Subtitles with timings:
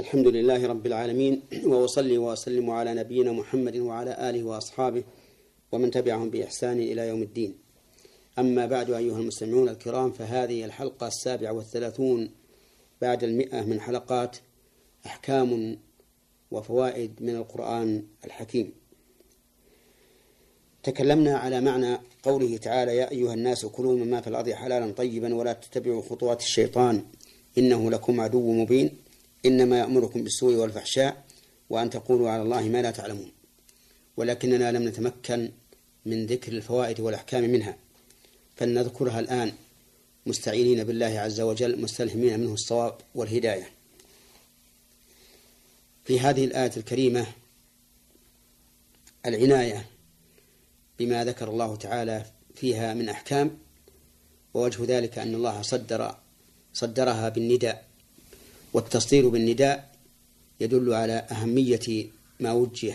[0.00, 5.04] الحمد لله رب العالمين وأصلي وأسلم على نبينا محمد وعلى آله وأصحابه
[5.72, 7.54] ومن تبعهم بإحسان إلى يوم الدين.
[8.38, 12.30] أما بعد أيها المستمعون الكرام فهذه الحلقة السابعة والثلاثون
[13.02, 14.36] بعد المئة من حلقات
[15.06, 15.78] أحكام
[16.50, 18.72] وفوائد من القرآن الحكيم.
[20.82, 25.52] تكلمنا على معنى قوله تعالى يا أيها الناس كلوا مما في الأرض حلالا طيبا ولا
[25.52, 27.04] تتبعوا خطوات الشيطان
[27.58, 29.01] إنه لكم عدو مبين.
[29.46, 31.24] إنما يأمركم بالسوء والفحشاء
[31.70, 33.32] وأن تقولوا على الله ما لا تعلمون.
[34.16, 35.50] ولكننا لم نتمكن
[36.06, 37.76] من ذكر الفوائد والأحكام منها.
[38.56, 39.52] فلنذكرها الآن.
[40.26, 43.70] مستعينين بالله عز وجل مستلهمين منه الصواب والهداية.
[46.04, 47.26] في هذه الآية الكريمة
[49.26, 49.86] العناية
[50.98, 53.58] بما ذكر الله تعالى فيها من أحكام
[54.54, 56.16] ووجه ذلك أن الله صدر
[56.72, 57.91] صدرها بالنداء.
[58.72, 59.92] والتصدير بالنداء
[60.60, 62.06] يدل على أهمية
[62.40, 62.94] ما وجه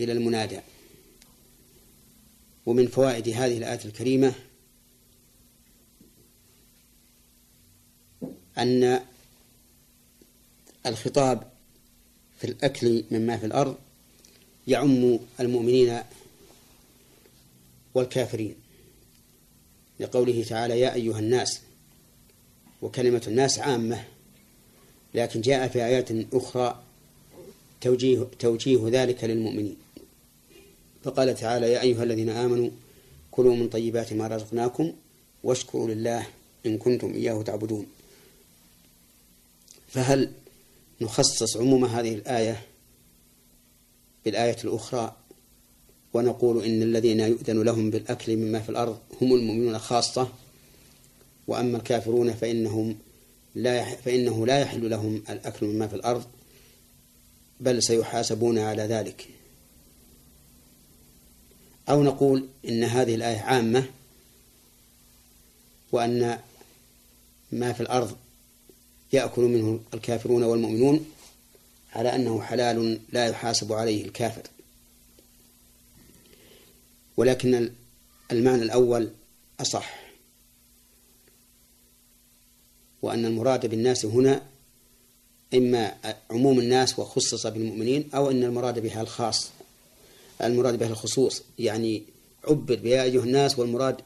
[0.00, 0.60] إلى المنادى.
[2.66, 4.34] ومن فوائد هذه الآية الكريمة
[8.58, 9.00] أن
[10.86, 11.52] الخطاب
[12.38, 13.76] في الأكل مما في الأرض
[14.66, 16.02] يعم المؤمنين
[17.94, 18.54] والكافرين.
[20.00, 21.60] لقوله تعالى يا أيها الناس
[22.82, 24.04] وكلمة الناس عامة.
[25.14, 26.82] لكن جاء في آيات أخرى
[27.80, 29.76] توجيه, توجيه ذلك للمؤمنين.
[31.04, 32.70] فقال تعالى يا أيها الذين آمنوا
[33.30, 34.92] كلوا من طيبات ما رزقناكم
[35.44, 36.26] واشكروا لله
[36.66, 37.86] إن كنتم إياه تعبدون.
[39.88, 40.32] فهل
[41.00, 42.62] نخصص عموم هذه الآية
[44.24, 45.16] بالآية الأخرى
[46.14, 50.28] ونقول إن الذين يؤذن لهم بالأكل مما في الأرض هم المؤمنون خاصة
[51.46, 52.96] وأما الكافرون فإنهم
[53.54, 56.24] لا فإنه لا يحل لهم الأكل مما في الأرض
[57.60, 59.28] بل سيحاسبون على ذلك.
[61.88, 63.84] أو نقول إن هذه الآية عامة
[65.92, 66.38] وأن
[67.52, 68.16] ما في الأرض
[69.12, 71.06] يأكل منه الكافرون والمؤمنون
[71.92, 74.42] على أنه حلال لا يحاسب عليه الكافر.
[77.16, 77.70] ولكن
[78.32, 79.10] المعنى الأول
[79.60, 79.99] أصح.
[83.02, 84.42] وأن المراد بالناس هنا
[85.54, 85.94] إما
[86.30, 89.50] عموم الناس وخصص بالمؤمنين أو أن المراد بها الخاص.
[90.44, 92.02] المراد بها الخصوص يعني
[92.44, 93.96] عبر بها أيها الناس والمراد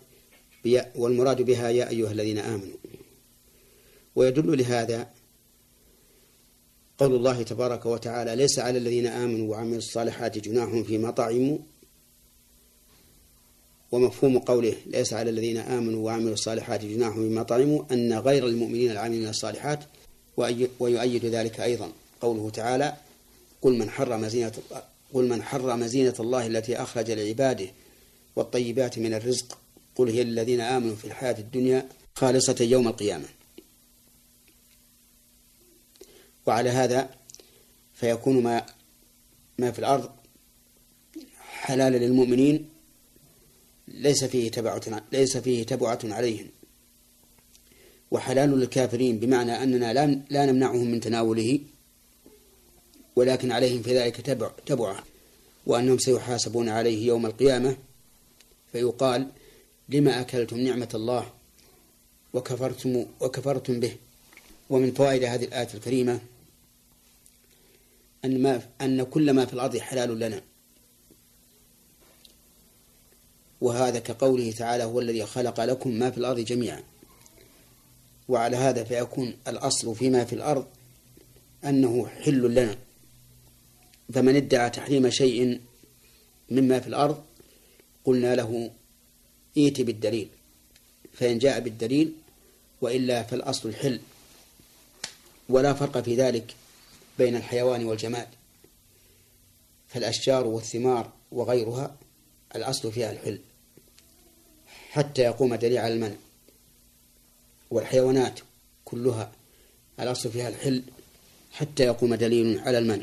[0.96, 2.76] والمراد بها يا أيها الذين آمنوا.
[4.16, 5.08] ويدل لهذا
[6.98, 11.58] قول الله تبارك وتعالى ليس على الذين آمنوا وعملوا الصالحات جناح فيما طعموا
[13.94, 19.28] ومفهوم قوله ليس على الذين آمنوا وعملوا الصالحات جناح مما طعموا أن غير المؤمنين العاملين
[19.28, 19.84] الصالحات
[20.80, 22.96] ويؤيد ذلك أيضا قوله تعالى
[23.62, 24.52] قل من حرم زينة
[25.14, 27.66] قل من حرم زينة الله التي أخرج لعباده
[28.36, 29.58] والطيبات من الرزق
[29.96, 33.26] قل هي للذين آمنوا في الحياة الدنيا خالصة يوم القيامة.
[36.46, 37.10] وعلى هذا
[37.94, 38.66] فيكون ما
[39.58, 40.10] ما في الأرض
[41.38, 42.73] حلالا للمؤمنين
[43.88, 46.46] ليس فيه تبعة ليس فيه تبعة عليهم.
[48.10, 51.60] وحلال للكافرين بمعنى أننا لا لا نمنعهم من تناوله
[53.16, 55.04] ولكن عليهم في ذلك تبع تبعة.
[55.66, 57.76] وأنهم سيحاسبون عليه يوم القيامة
[58.72, 59.28] فيقال
[59.88, 61.32] لما أكلتم نعمة الله
[62.34, 63.96] وكفرتم وكفرتم به؟
[64.70, 66.20] ومن فوائد هذه الآية الكريمة
[68.24, 70.42] أن ما أن كل ما في الأرض حلال لنا.
[73.64, 76.82] وهذا كقوله تعالى هو الذي خلق لكم ما في الأرض جميعا.
[78.28, 80.66] وعلى هذا فيكون الأصل فيما في الأرض
[81.64, 82.76] أنه حل لنا.
[84.14, 85.60] فمن ادعى تحريم شيء
[86.50, 87.24] مما في الأرض
[88.04, 88.70] قلنا له
[89.56, 90.28] ائت بالدليل
[91.12, 92.12] فإن جاء بالدليل
[92.80, 94.00] وإلا فالأصل الحل
[95.48, 96.54] ولا فرق في ذلك
[97.18, 98.28] بين الحيوان والجماد.
[99.88, 101.96] فالأشجار والثمار وغيرها
[102.56, 103.40] الأصل فيها الحل.
[104.94, 106.16] حتى يقوم دليل على المنع.
[107.70, 108.40] والحيوانات
[108.84, 109.32] كلها
[110.00, 110.82] الأصل فيها الحل
[111.52, 113.02] حتى يقوم دليل على المنع.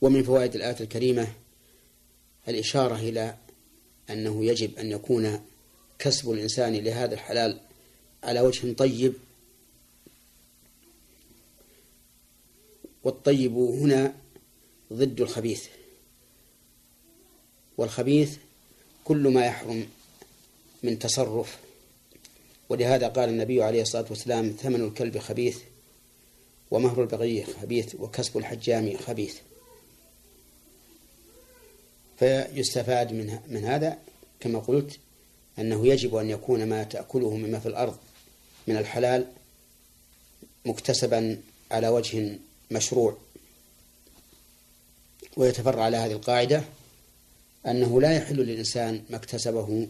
[0.00, 1.32] ومن فوائد الآية الكريمة
[2.48, 3.36] الإشارة إلى
[4.10, 5.40] أنه يجب أن يكون
[5.98, 7.60] كسب الإنسان لهذا الحلال
[8.22, 9.14] على وجه طيب.
[13.04, 14.14] والطيب هنا
[14.92, 15.66] ضد الخبيث.
[17.78, 18.36] والخبيث
[19.04, 19.88] كل ما يحرم
[20.86, 21.58] من تصرف.
[22.68, 25.58] ولهذا قال النبي عليه الصلاة والسلام ثمن الكلب خبيث
[26.70, 29.36] ومهر البغي خبيث وكسب الحجام خبيث.
[32.18, 33.98] فيستفاد من من هذا
[34.40, 34.98] كما قلت
[35.58, 37.96] أنه يجب أن يكون ما تأكله مما في الأرض
[38.66, 39.26] من الحلال
[40.64, 41.40] مكتسبا
[41.70, 42.38] على وجه
[42.70, 43.16] مشروع.
[45.36, 46.64] ويتفرع على هذه القاعدة
[47.66, 49.88] أنه لا يحل للإنسان ما اكتسبه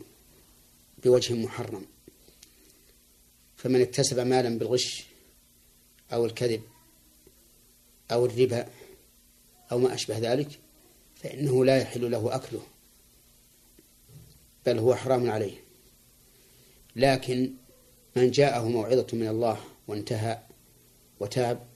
[1.05, 1.87] بوجه محرم.
[3.57, 5.07] فمن اكتسب مالا بالغش
[6.13, 6.63] أو الكذب
[8.13, 8.69] أو الربا
[9.73, 10.49] أو ما أشبه ذلك
[11.17, 12.63] فإنه لا يحل له أكله
[14.67, 15.55] بل هو حرام عليه.
[16.97, 17.53] لكن
[18.17, 20.39] من جاءه موعظة من الله وانتهى
[21.21, 21.67] وتاب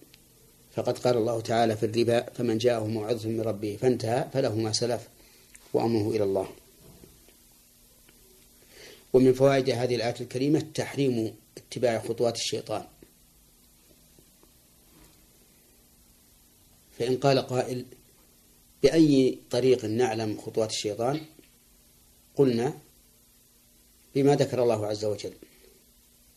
[0.72, 5.08] فقد قال الله تعالى في الربا فمن جاءه موعظة من ربه فانتهى فله ما سلف
[5.72, 6.48] وأمره إلى الله.
[9.12, 12.84] ومن فوائد هذه الآية الكريمة تحريم اتباع خطوات الشيطان.
[16.98, 17.84] فإن قال قائل
[18.82, 21.20] بأي طريق نعلم خطوات الشيطان؟
[22.36, 22.78] قلنا
[24.14, 25.32] بما ذكر الله عز وجل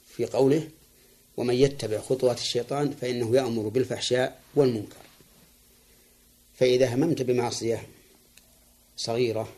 [0.08, 0.70] في قوله
[1.38, 4.98] ومن يتبع خطوات الشيطان فإنه يأمر بالفحشاء والمنكر.
[6.54, 7.88] فإذا هممت بمعصية
[8.98, 9.54] صغيرة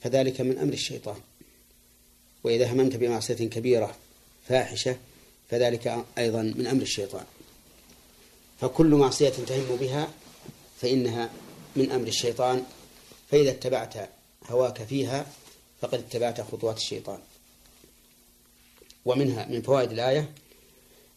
[0.00, 1.20] فذلك من أمر الشيطان.
[2.44, 3.96] وإذا هممت بمعصية كبيرة
[4.48, 4.96] فاحشة
[5.50, 7.24] فذلك أيضا من أمر الشيطان.
[8.60, 10.10] فكل معصية تهم بها
[10.80, 11.30] فإنها
[11.76, 12.64] من أمر الشيطان
[13.30, 14.10] فإذا اتبعت
[14.50, 15.26] هواك فيها
[15.80, 17.18] فقد اتبعت خطوات الشيطان.
[19.04, 20.30] ومنها من فوائد الآية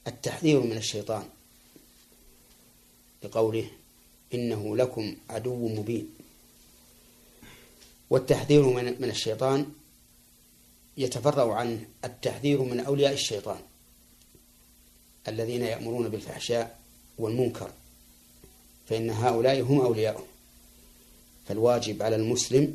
[0.07, 1.29] التحذير من الشيطان
[3.23, 3.69] بقوله
[4.33, 6.09] إنه لكم عدو مبين.
[8.09, 8.63] والتحذير
[8.99, 9.71] من الشيطان
[10.97, 13.59] يتفرع عن التحذير من أولياء الشيطان
[15.27, 16.79] الذين يأمرون بالفحشاء
[17.17, 17.71] والمنكر
[18.89, 20.23] فإن هؤلاء هم أولياؤه.
[21.47, 22.73] فالواجب على المسلم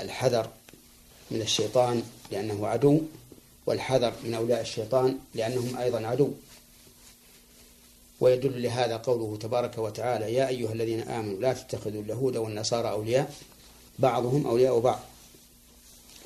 [0.00, 0.50] الحذر
[1.30, 3.00] من الشيطان لأنه عدو
[3.66, 6.30] والحذر من أولياء الشيطان لأنهم أيضا عدو.
[8.20, 13.34] ويدل لهذا قوله تبارك وتعالى يا أيها الذين آمنوا لا تتخذوا اليهود والنصارى أولياء
[13.98, 15.00] بعضهم أولياء بعض.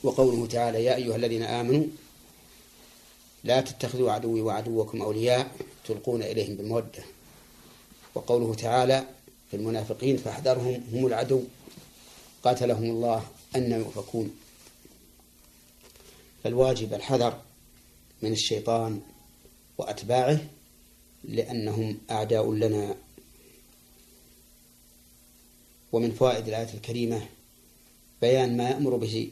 [0.06, 1.86] وقوله تعالى يا أيها الذين آمنوا
[3.44, 7.04] لا تتخذوا عدوي وعدوكم أولياء تلقون إليهم بالمودة.
[8.14, 9.06] وقوله تعالى
[9.50, 11.42] في المنافقين فاحذرهم هم العدو
[12.44, 13.26] قاتلهم الله
[13.56, 14.36] أن يؤفكون.
[16.44, 17.40] فالواجب الحذر
[18.22, 19.00] من الشيطان
[19.78, 20.40] وأتباعه
[21.24, 22.96] لأنهم أعداء لنا.
[25.92, 27.26] ومن فوائد الآية الكريمة
[28.20, 29.30] بيان ما يأمر به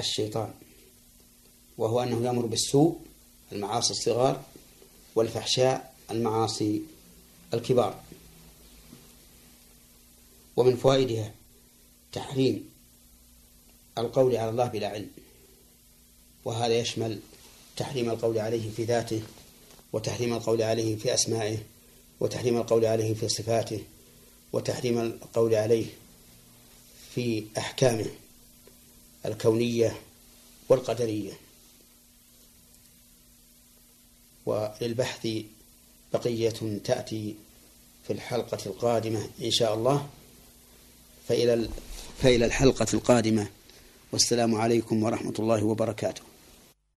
[0.00, 0.54] الشيطان
[1.78, 3.00] وهو أنه يأمر بالسوء
[3.52, 4.44] المعاصي الصغار
[5.14, 6.82] والفحشاء المعاصي
[7.54, 8.00] الكبار.
[10.56, 11.32] ومن فوائدها
[12.12, 12.70] تحريم
[13.98, 15.10] القول على الله بلا علم
[16.44, 17.20] وهذا يشمل
[17.76, 19.22] تحريم القول عليه في ذاته
[19.92, 21.58] وتحريم القول عليه في أسمائه
[22.20, 23.80] وتحريم القول عليه في صفاته
[24.52, 25.86] وتحريم القول عليه
[27.14, 28.06] في أحكامه.
[29.26, 30.00] الكونية
[30.68, 31.32] والقدرية.
[34.46, 35.28] وللبحث
[36.12, 37.34] بقية تأتي
[38.06, 40.08] في الحلقة القادمة إن شاء الله.
[41.28, 43.46] فإلى الحلقة القادمة.
[44.12, 46.22] والسلام عليكم ورحمة الله وبركاته.